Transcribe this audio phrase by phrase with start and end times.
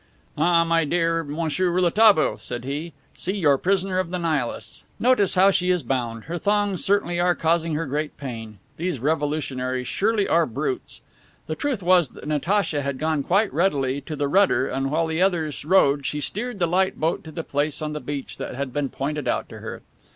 [0.35, 4.83] "Ah, my dear Monsieur Rouletabille," said he, "see your prisoner of the Nihilists.
[4.99, 6.23] Notice how she is bound.
[6.23, 8.57] Her thongs certainly are causing her great pain.
[8.77, 11.01] These revolutionaries surely are brutes!"
[11.45, 15.21] The truth was that Natacha had gone quite readily to the rudder and while the
[15.21, 18.73] others rowed she steered the light boat to the place on the beach that had
[18.73, 19.83] been pointed out to her.